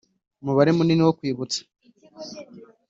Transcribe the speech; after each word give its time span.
umubare 0.41 0.69
munini 0.77 1.03
wo 1.07 1.13
kwibutsa, 1.17 1.59